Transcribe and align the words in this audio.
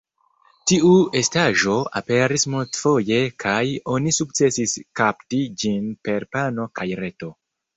Tiu 0.69 0.93
estaĵo 1.19 1.75
aperis 1.99 2.45
multfoje 2.53 3.19
kaj 3.45 3.61
oni 3.99 4.15
sukcesis 4.19 4.75
kapti 5.01 5.43
ĝin 5.65 5.89
per 6.09 6.27
pano 6.37 6.67
kaj 6.81 6.89
reto. 7.03 7.35